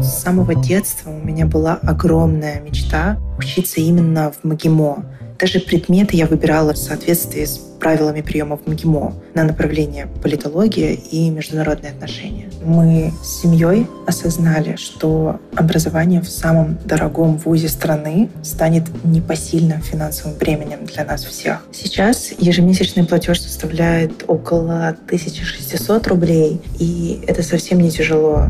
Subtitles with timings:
[0.00, 5.04] С самого детства у меня была огромная мечта учиться именно в МГИМО.
[5.38, 11.28] Даже предметы я выбирала в соответствии с правилами приема в МГИМО на направление политология и
[11.28, 12.48] международные отношения.
[12.64, 20.86] Мы с семьей осознали, что образование в самом дорогом вузе страны станет непосильным финансовым бременем
[20.86, 21.66] для нас всех.
[21.72, 28.46] Сейчас ежемесячный платеж составляет около 1600 рублей, и это совсем не тяжело.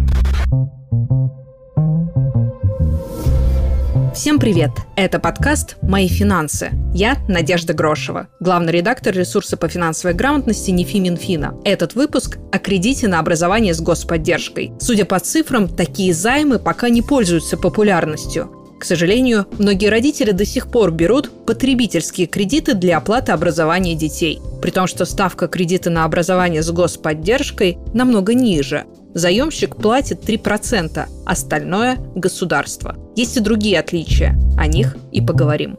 [4.15, 4.71] Всем привет!
[4.95, 6.71] Это подкаст «Мои финансы».
[6.95, 11.57] Я Надежда Грошева, главный редактор ресурса по финансовой грамотности НИФИ Минфина.
[11.65, 14.73] Этот выпуск о кредите на образование с господдержкой.
[14.79, 18.53] Судя по цифрам, такие займы пока не пользуются популярностью.
[18.79, 24.71] К сожалению, многие родители до сих пор берут потребительские кредиты для оплаты образования детей, при
[24.71, 32.97] том, что ставка кредита на образование с господдержкой намного ниже– Заемщик платит 3%, остальное– государство.
[33.15, 34.37] Есть и другие отличия.
[34.59, 35.79] О них и поговорим.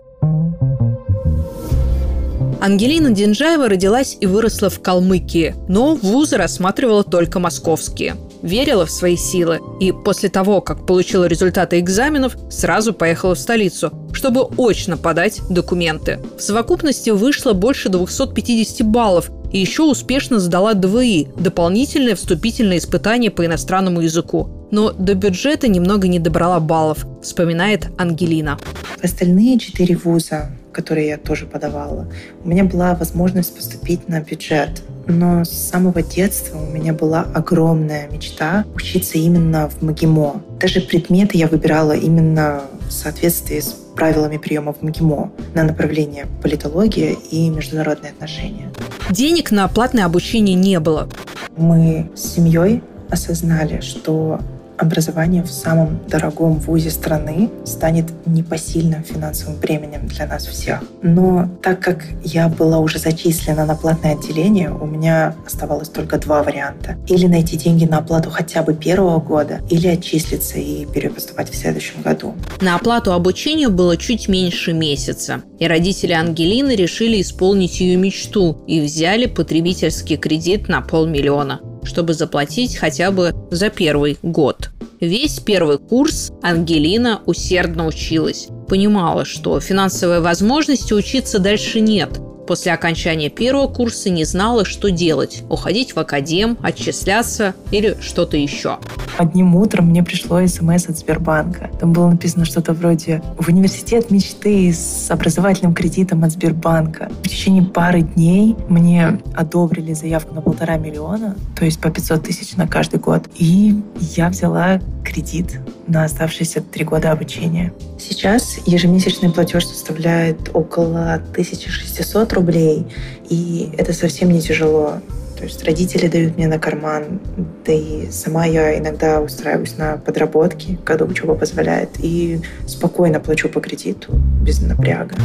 [2.61, 8.15] Ангелина Динжаева родилась и выросла в Калмыкии, но вузы рассматривала только московские.
[8.41, 13.91] Верила в свои силы и после того, как получила результаты экзаменов, сразу поехала в столицу,
[14.13, 16.19] чтобы очно подать документы.
[16.37, 23.45] В совокупности вышло больше 250 баллов, и еще успешно сдала ДВИ– дополнительное вступительное испытание по
[23.45, 24.49] иностранному языку.
[24.71, 28.59] Но до бюджета немного не добрала баллов, вспоминает Ангелина.
[29.01, 32.11] Остальные четыре вуза, которые я тоже подавала,
[32.43, 34.81] у меня была возможность поступить на бюджет.
[35.07, 40.41] Но с самого детства у меня была огромная мечта учиться именно в МГИМО.
[40.59, 47.15] Даже предметы я выбирала именно в соответствии с правилами приема в МГИМО на направление политология
[47.31, 48.71] и международные отношения.
[49.09, 51.07] Денег на платное обучение не было.
[51.55, 54.39] Мы с семьей осознали, что
[54.77, 60.83] образование в самом дорогом вузе страны станет непосильным финансовым бременем для нас всех.
[61.01, 66.43] Но так как я была уже зачислена на платное отделение, у меня оставалось только два
[66.43, 66.97] варианта.
[67.07, 72.01] Или найти деньги на оплату хотя бы первого года, или отчислиться и перепоступать в следующем
[72.01, 72.35] году.
[72.61, 75.41] На оплату обучения было чуть меньше месяца.
[75.59, 82.75] И родители Ангелины решили исполнить ее мечту и взяли потребительский кредит на полмиллиона чтобы заплатить
[82.75, 84.71] хотя бы за первый год.
[84.99, 88.47] Весь первый курс Ангелина усердно училась.
[88.67, 95.41] Понимала, что финансовой возможности учиться дальше нет, После окончания первого курса не знала, что делать–
[95.49, 98.77] уходить в академ, отчисляться или что-то еще.
[99.17, 101.69] Одним утром мне пришло смс от Сбербанка.
[101.79, 107.09] Там было написано что-то вроде «В университет мечты с образовательным кредитом от Сбербанка».
[107.23, 112.57] В течение пары дней мне одобрили заявку на полтора миллиона, то есть по 500 тысяч
[112.57, 113.29] на каждый год.
[113.35, 117.71] И я взяла кредит на оставшиеся три года обучения.
[117.97, 122.85] Сейчас ежемесячный платеж составляет около 1600 рублей,
[123.29, 124.95] и это совсем не тяжело.
[125.37, 127.19] То есть родители дают мне на карман,
[127.65, 133.59] да и сама я иногда устраиваюсь на подработки, когда учеба позволяет, и спокойно плачу по
[133.59, 135.15] кредиту без напряга.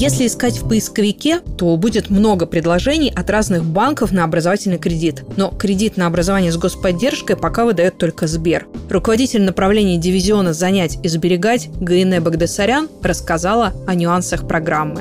[0.00, 5.24] Если искать в поисковике, то будет много предложений от разных банков на образовательный кредит.
[5.36, 8.68] Но кредит на образование с господдержкой пока выдает только Сбер.
[8.88, 15.00] Руководитель направления дивизиона «Занять и сберегать» Гаине Багдасарян рассказала о нюансах программы.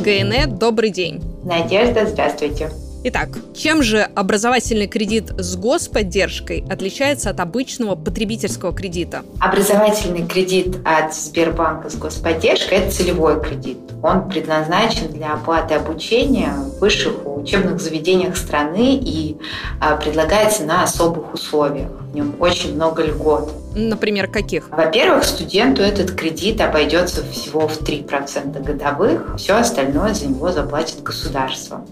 [0.00, 1.22] Гаине, добрый день.
[1.44, 2.70] Надежда, здравствуйте.
[3.02, 9.22] Итак, чем же образовательный кредит с господдержкой отличается от обычного потребительского кредита?
[9.40, 13.78] Образовательный кредит от Сбербанка с господдержкой– это целевой кредит.
[14.02, 19.38] Он предназначен для оплаты обучения в высших учебных заведениях страны и
[19.80, 21.90] а, предлагается на особых условиях.
[22.10, 23.52] В нем очень много льгот.
[23.76, 24.68] Например, каких?
[24.70, 31.84] Во-первых, студенту этот кредит обойдется всего в 3% годовых, все остальное за него заплатит государство.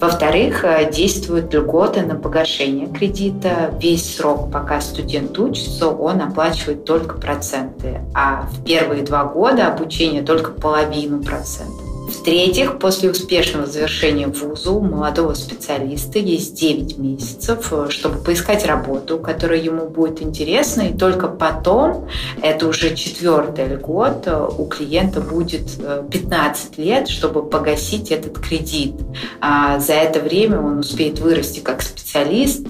[0.00, 3.74] Во-вторых, э, действуют льготы на погашение кредита.
[3.78, 10.22] Весь срок, пока студент учится, он оплачивает только проценты, а в первые два года обучения
[10.22, 11.87] только половину процентов.
[12.28, 19.18] В-третьих, после успешного завершения вуза у молодого специалиста есть 9 месяцев, э, чтобы поискать работу,
[19.18, 22.06] которая ему будет интересна, и только потом,
[22.42, 25.70] это уже четвертый год, э, у клиента будет
[26.10, 28.92] 15 э, лет, чтобы погасить этот кредит.
[29.40, 32.66] А за это время он успеет вырасти как специалист,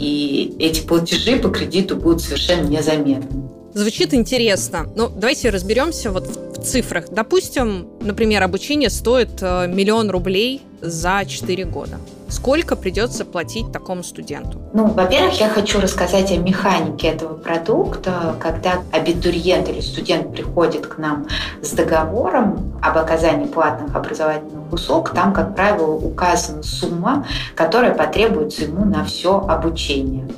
[0.00, 3.48] и эти платежи по кредиту будут совершенно незаметны.
[3.72, 4.88] Звучит интересно.
[4.96, 7.06] Ну, давайте разберемся вот цифрах.
[7.10, 11.98] Допустим, например, обучение стоит э, миллион рублей за 4 года.
[12.28, 14.58] Сколько придется платить такому студенту?
[14.72, 18.34] Ну, во-первых, я хочу рассказать о механике этого продукта.
[18.40, 21.28] Когда абитуриент или студент приходит к нам
[21.62, 27.24] с договором об оказании платных образовательных услуг, там, как правило, указана сумма,
[27.54, 30.28] которая потребуется ему на все обучение.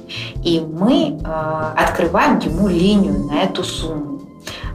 [0.44, 4.17] И мы э, открываем ему линию на эту сумму.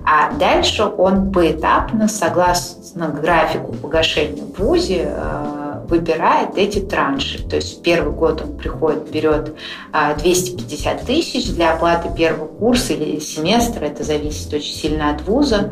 [0.06, 7.40] А дальше он поэтапно, согласно графику погашения в ВУЗе, э, выбирает эти транши.
[7.44, 9.54] То есть в первый год он приходит, берет
[9.92, 15.72] 250 а, тысяч для оплаты первого курса или семестра, это зависит очень сильно от вуза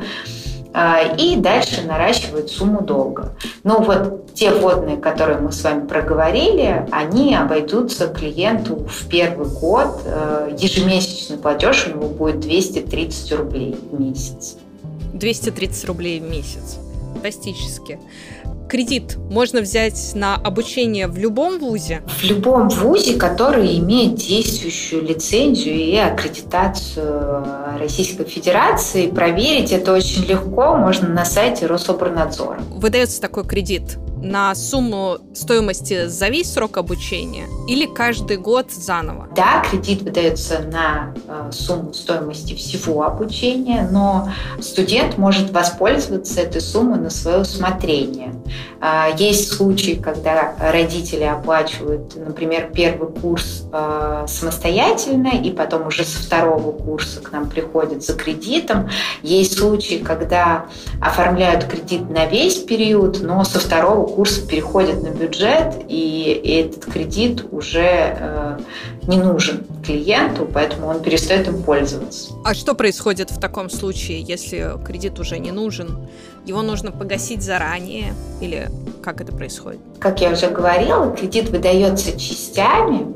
[1.18, 3.34] и дальше наращивает сумму долга.
[3.64, 10.02] Но вот те вводные, которые мы с вами проговорили, они обойдутся клиенту в первый год.
[10.06, 14.58] Э, ежемесячный платеж у него будет 230 рублей в месяц.
[15.14, 16.80] 230 рублей в месяц.
[17.22, 18.00] Фантастически
[18.68, 22.02] кредит можно взять на обучение в любом вузе?
[22.08, 27.46] В любом вузе, который имеет действующую лицензию и аккредитацию
[27.78, 29.12] Российской Федерации.
[29.12, 32.60] Проверить это очень легко, можно на сайте Рособорнадзора.
[32.72, 39.28] Выдается такой кредит на сумму стоимости за весь срок обучения или каждый год заново?
[39.36, 44.30] Да, кредит выдается на э, сумму стоимости всего обучения, но
[44.62, 48.34] студент может воспользоваться этой суммой на свое усмотрение.
[48.82, 56.22] Э, есть случаи, когда родители оплачивают, например, первый курс э, самостоятельно, и потом уже со
[56.22, 58.90] второго курса к нам приходят за кредитом.
[59.22, 60.66] Есть случаи, когда
[61.02, 67.46] оформляют кредит на весь период, но со второго курса переходят на бюджет, и этот кредит
[67.52, 68.60] уже э,
[69.04, 72.34] не нужен клиенту, поэтому он перестает им пользоваться.
[72.44, 76.08] А что происходит в таком случае, если кредит уже не нужен?
[76.46, 78.70] Его нужно погасить заранее или
[79.02, 79.80] как это происходит?
[80.00, 83.08] Как я уже говорила, кредит выдается частями,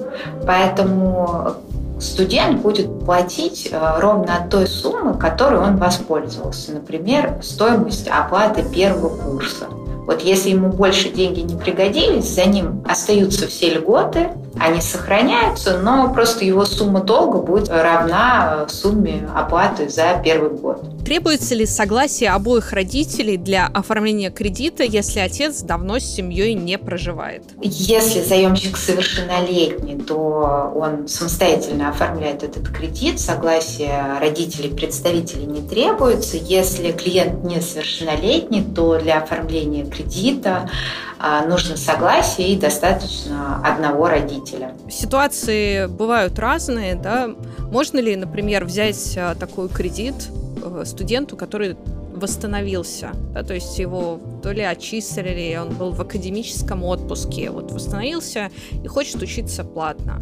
[0.45, 1.56] поэтому
[2.00, 6.74] студент будет платить э, ровно от той суммы, которой он воспользовался.
[6.74, 9.66] Например, стоимость оплаты первого курса.
[10.06, 14.30] Вот если ему больше деньги не пригодились, за ним остаются все льготы,
[14.60, 21.04] они сохраняются, но просто его сумма долга будет равна э, сумме оплаты за первый год.
[21.04, 27.44] Требуется ли согласие обоих родителей для оформления кредита, если отец давно с семьей не проживает?
[27.62, 36.38] Если заемщик совершеннолетний, то он самостоятельно оформляет этот кредит, согласие родителей, представителей не требуется.
[36.38, 40.69] Если клиент несовершеннолетний, то для оформления кредита
[41.18, 44.44] а, нужно согласие и достаточно одного родителя.
[44.89, 47.36] Ситуации бывают разные, да?
[47.71, 50.15] Можно ли, например, взять а, такой кредит
[50.63, 51.75] э, студенту, который
[52.15, 58.51] восстановился, да, то есть его то ли отчислили, он был в академическом отпуске, вот восстановился
[58.83, 60.21] и хочет учиться платно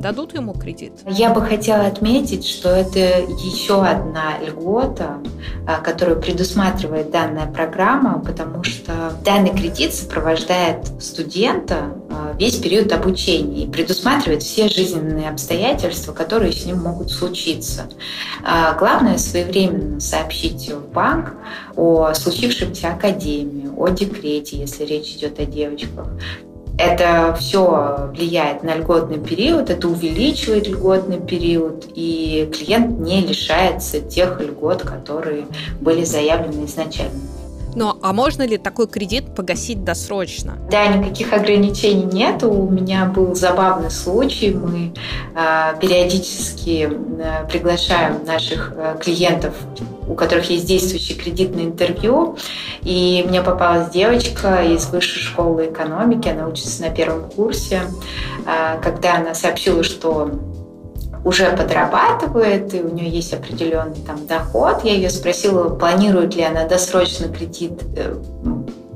[0.00, 0.92] дадут ему кредит?
[1.06, 5.18] Я бы хотела отметить, что это еще одна льгота,
[5.66, 13.64] а, которую предусматривает данная программа, потому что данный кредит сопровождает студента а, весь период обучения
[13.64, 17.88] и предусматривает все жизненные обстоятельства, которые с ним могут случиться.
[18.42, 21.34] А, главное своевременно сообщить в банк
[21.76, 26.08] о случившемся академии, о декрете, если речь идет о девочках,
[26.80, 34.40] это все влияет на льготный период, это увеличивает льготный период, и клиент не лишается тех
[34.40, 35.44] льгот, которые
[35.80, 37.20] были заявлены изначально.
[37.74, 40.58] Ну, а можно ли такой кредит погасить досрочно?
[40.70, 42.42] Да, никаких ограничений нет.
[42.42, 44.52] У меня был забавный случай.
[44.52, 44.92] Мы
[45.34, 49.54] э, периодически э, приглашаем наших э, клиентов,
[50.08, 52.36] у которых есть действующее кредитное интервью.
[52.82, 56.28] И мне попалась девочка из высшей школы экономики.
[56.28, 57.82] Она учится на первом курсе.
[58.82, 60.30] Когда она сообщила, что
[61.24, 64.84] уже подрабатывает, и у нее есть определенный там доход.
[64.84, 68.14] Я ее спросила, планирует ли она досрочно кредит э,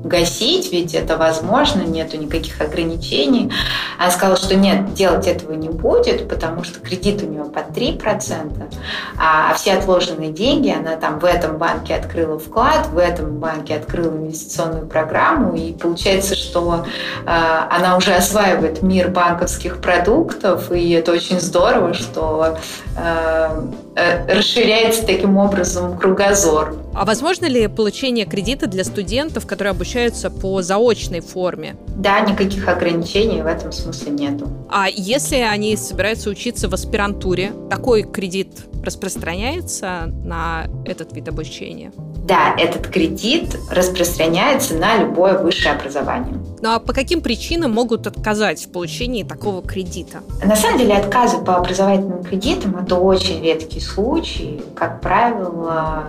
[0.05, 3.51] гасить, ведь это возможно, нету никаких ограничений.
[3.97, 8.73] Она сказала, что нет, делать этого не будет, потому что кредит у нее под 3%,
[9.17, 14.15] а все отложенные деньги, она там в этом банке открыла вклад, в этом банке открыла
[14.15, 16.85] инвестиционную программу, и получается, что
[17.25, 17.29] э,
[17.69, 22.57] она уже осваивает мир банковских продуктов, и это очень здорово, что
[22.95, 23.61] э,
[23.95, 26.75] расширяется таким образом кругозор.
[26.93, 31.75] А возможно ли получение кредита для студентов, которые обучаются по заочной форме?
[31.95, 34.49] Да, никаких ограничений в этом смысле нету.
[34.69, 38.49] А если они собираются учиться в аспирантуре, такой кредит
[38.83, 41.91] распространяется на этот вид обучения?
[42.25, 46.33] Да, этот кредит распространяется на любое высшее образование.
[46.61, 50.21] Ну а по каким причинам могут отказать в получении такого кредита?
[50.43, 54.61] На самом деле отказы по образовательным кредитам– это очень редкий случай.
[54.75, 56.05] Как правило,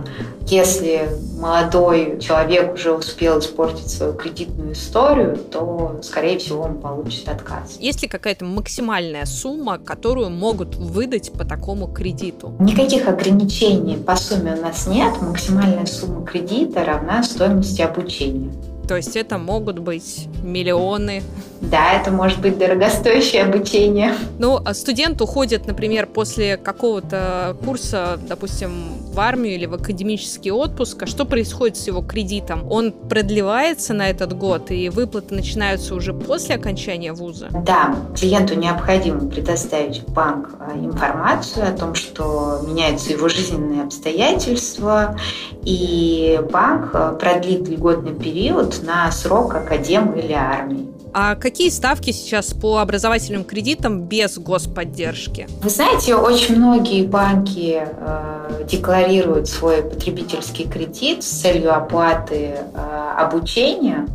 [0.46, 7.76] если молодой человек уже успел испортить свою кредитную историю, то, скорее всего, он получит отказ.
[7.78, 12.54] Есть ли какая-то максимальная сумма, которую могут выдать по такому кредиту?
[12.58, 15.12] Никаких ограничений по сумме у нас нет.
[15.20, 18.50] Максимальная сумма кредита равна стоимости обучения.
[18.88, 21.22] То есть это могут быть миллионы.
[21.60, 24.14] Да, это может быть дорогостоящее обучение.
[24.38, 28.70] Ну, а студент уходит, например, после какого-то курса, допустим,
[29.12, 31.02] в армию или в академический отпуск.
[31.02, 32.70] А что происходит с его кредитом?
[32.70, 37.48] Он продлевается на этот год, и выплаты начинаются уже после окончания вуза?
[37.64, 45.18] Да, клиенту необходимо предоставить в банк а, информацию о том, что меняются его жизненные обстоятельства,
[45.62, 50.88] и банк а, продлит льготный период на срок академ или армии.
[51.18, 55.48] А какие ставки сейчас по образовательным кредитам без господдержки?
[55.62, 64.06] Вы знаете, очень многие банки э, декларируют свой потребительский кредит с целью оплаты э, обучения.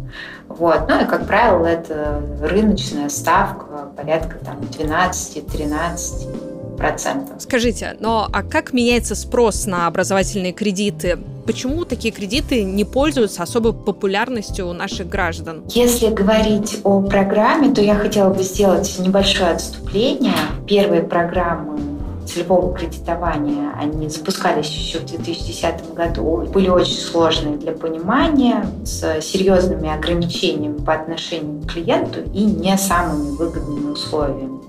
[0.48, 0.82] Вот.
[0.88, 6.50] Ну и, как правило, это рыночная ставка порядка там, 12-13
[6.81, 7.41] процентов.
[7.41, 11.19] Скажите, но а как меняется спрос на образовательные кредиты?
[11.45, 15.63] Почему такие кредиты не пользуются особой популярностью у наших граждан?
[15.69, 20.33] Если говорить о программе, то я хотела бы сделать небольшое отступление.
[20.67, 21.79] Первые программы
[22.25, 29.89] целевого кредитования, они запускались еще в 2010 году, были очень сложные для понимания, с серьезными
[29.93, 34.59] ограничениями по отношению к клиенту и не самыми выгодными условиями.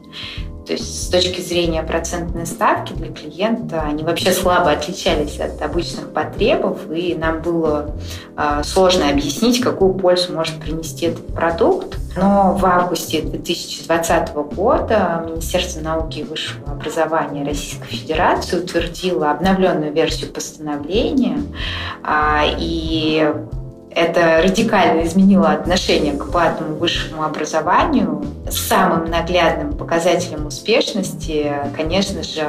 [0.66, 6.10] То есть с точки зрения процентной ставки для клиента они вообще слабо отличались от обычных
[6.10, 7.90] потребов, и нам было
[8.36, 11.96] э, сложно объяснить, какую пользу может принести этот продукт.
[12.16, 20.30] Но в августе 2020 года Министерство науки и высшего образования Российской Федерации утвердило обновленную версию
[20.32, 21.42] постановления,
[22.04, 23.32] э, и
[23.94, 28.24] это радикально изменило отношение к платному высшему образованию.
[28.50, 32.46] Самым наглядным показателем успешности, конечно же,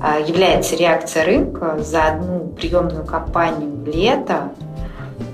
[0.00, 1.78] а, является реакция рынка.
[1.80, 4.52] За одну приемную кампанию лета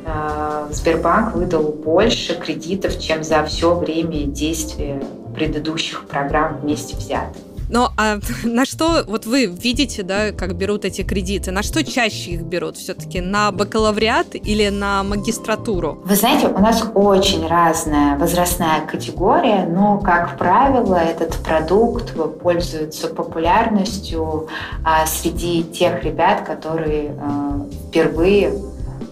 [0.07, 5.03] а, Сбербанк выдал больше кредитов, чем за все время действия
[5.35, 7.43] предыдущих программ вместе взятых.
[7.69, 12.33] Но а на что, вот вы видите, да, как берут эти кредиты, на что чаще
[12.33, 13.21] их берут все-таки?
[13.21, 16.01] На бакалавриат или на магистратуру?
[16.05, 24.49] Вы знаете, у нас очень разная возрастная категория, но, как правило, этот продукт пользуется популярностью
[24.85, 28.53] а, среди тех ребят, которые а, впервые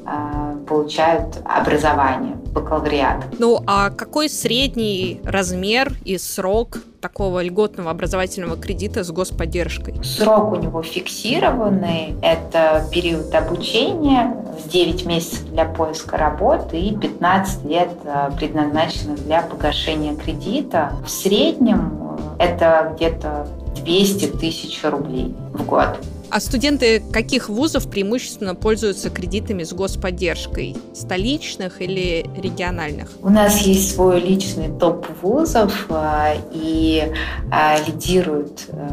[0.04, 3.24] а, получают образование, бакалавриат.
[3.38, 9.94] Ну, а какой средний размер и срок такого льготного образовательного кредита с господдержкой?
[10.02, 12.16] Срок у него фиксированный.
[12.22, 14.34] Это период обучения,
[14.72, 20.92] 9 месяцев для поиска работы и 15 лет э, предназначенных для погашения кредита.
[21.04, 23.46] В среднем э, это где-то
[23.76, 25.98] 200 тысяч рублей в год.
[26.36, 30.76] А студенты каких вузов преимущественно пользуются кредитами с господдержкой?
[30.92, 33.08] Столичных или региональных?
[33.22, 37.10] У нас есть свой личный топ вузов, а, и
[37.50, 38.88] а, лидируют э,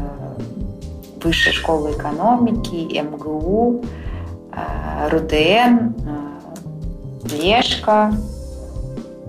[1.22, 3.84] Высшая школа экономики, МГУ,
[4.50, 5.92] а, РУДН,
[7.30, 8.14] Лешка,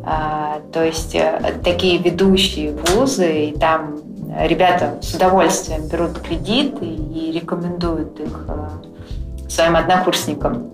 [0.05, 4.04] то есть э, такие ведущие вузы, и там
[4.39, 10.71] ребята с удовольствием берут кредиты и рекомендуют их э, своим однокурсникам.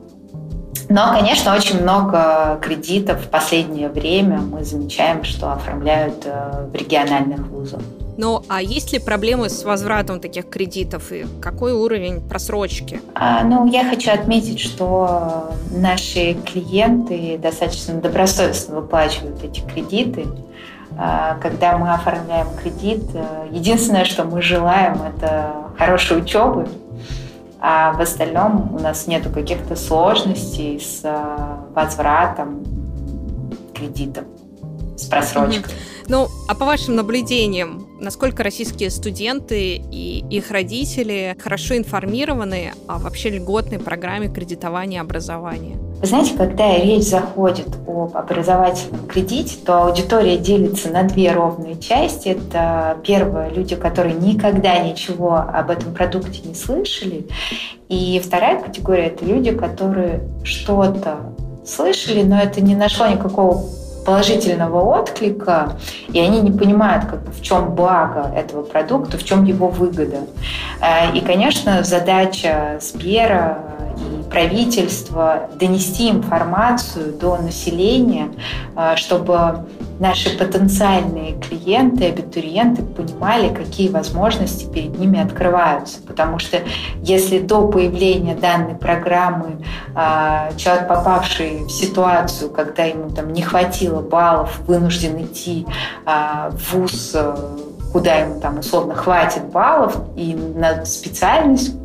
[0.90, 7.48] Но, конечно, очень много кредитов в последнее время мы замечаем, что оформляют э, в региональных
[7.48, 7.82] вузах.
[8.18, 13.02] Ну, а есть ли проблемы с возвратом таких кредитов и какой уровень просрочки?
[13.16, 20.26] А, ну, я хочу отметить, что наши клиенты достаточно добросовестно выплачивают эти кредиты.
[21.04, 26.68] А, когда мы оформляем кредит, э, единственное, что мы желаем, это хорошей учебы,
[27.60, 32.64] а в остальном у нас нету каких-то сложностей с э, возвратом
[33.74, 34.26] кредитов,
[34.96, 35.74] с просрочкой.
[36.08, 43.32] Ну, а по вашим наблюдениям, насколько российские студенты и их родители хорошо информированы о вообще
[43.32, 45.80] льготной программе кредитования образования?
[46.02, 52.30] Вы знаете, когда речь заходит об образовательном кредите, то аудитория делится на две ровные части.
[52.30, 57.28] Это первое, люди, которые никогда ничего об этом продукте не слышали.
[57.88, 61.18] И вторая категория– это люди, которые что-то
[61.68, 63.64] слышали, но это не нашло никакого
[64.04, 65.74] положительного отклика,
[66.12, 70.22] и они не понимают, как в чем благо этого продукта, в чем его выгода.
[70.82, 73.60] Э, и, конечно, задача Сбера
[74.32, 78.30] правительства донести информацию до населения,
[78.76, 79.66] э, чтобы
[80.00, 86.02] наши потенциальные клиенты, абитуриенты понимали, какие возможности перед ними открываются.
[86.02, 86.60] Потому что
[87.04, 89.58] если до появления данной программы
[89.96, 95.68] э, человек, попавший в ситуацию, когда ему там не хватило баллов, вынужден идти
[96.06, 97.16] в ВУЗ,
[97.92, 101.76] куда ему там условно хватит баллов, и на специальность,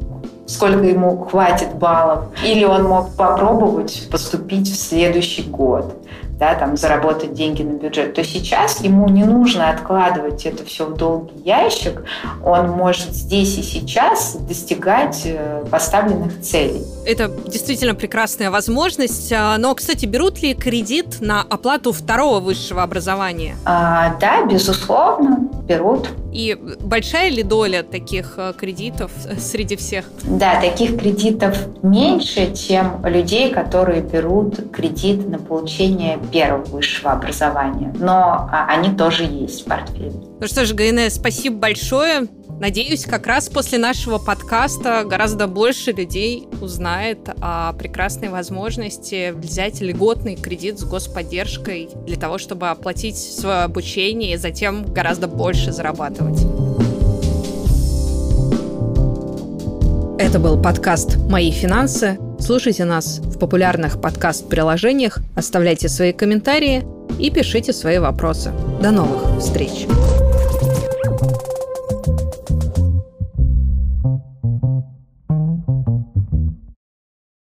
[0.47, 5.95] сколько ему хватит баллов, или он мог попробовать поступить в следующий год
[6.39, 10.95] да, там, заработать деньги на бюджет, то сейчас ему не нужно откладывать это все в
[10.95, 12.05] долгий ящик,
[12.45, 16.85] он может здесь и сейчас достигать э, поставленных целей.
[17.07, 19.33] Это действительно прекрасная возможность.
[19.33, 23.57] А, но, кстати, берут ли кредит на оплату второго высшего образования?
[23.65, 26.09] А, да, безусловно, берут.
[26.33, 30.05] И большая ли доля таких э, кредитов э, среди всех?
[30.25, 37.95] Да, таких кредитов меньше, чем людей, которые берут кредит на получение первого высшего образования.
[37.99, 40.13] Но а, они тоже есть в портфеле.
[40.41, 42.27] Ну что ж, ГНС, спасибо большое.
[42.59, 50.37] Надеюсь, как раз после нашего подкаста гораздо больше людей узнает о прекрасной возможности взять льготный
[50.37, 56.41] кредит с господдержкой для того, чтобы оплатить свое обучение и затем гораздо больше зарабатывать.
[60.19, 62.19] Это был подкаст «Мои финансы».
[62.41, 66.85] Слушайте нас в популярных подкаст-приложениях, оставляйте свои комментарии
[67.19, 68.51] и пишите свои вопросы.
[68.81, 69.87] До новых встреч!